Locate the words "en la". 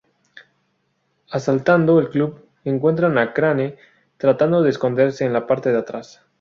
5.25-5.45